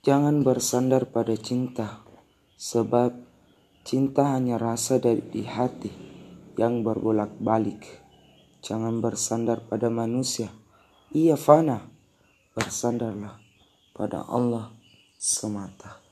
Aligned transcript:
Jangan 0.00 0.40
bersandar 0.40 1.12
pada 1.12 1.36
cinta, 1.36 2.00
sebab 2.56 3.20
cinta 3.84 4.32
hanya 4.32 4.56
rasa 4.56 4.96
dari 4.96 5.20
di 5.20 5.44
hati 5.44 5.92
yang 6.56 6.80
berbolak-balik. 6.80 7.84
Jangan 8.64 9.04
bersandar 9.04 9.68
pada 9.68 9.92
manusia, 9.92 10.48
ia 11.12 11.36
fana. 11.36 11.92
Bersandarlah 12.56 13.44
pada 13.92 14.24
Allah 14.24 14.72
semata. 15.20 16.09